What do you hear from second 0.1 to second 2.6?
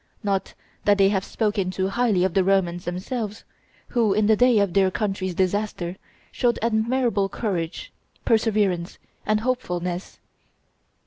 Not that they have spoken too highly of the